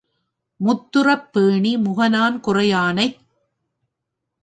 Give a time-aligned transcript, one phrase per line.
[0.59, 3.17] முந்துறப் பேணி முகநான் குடையானைச்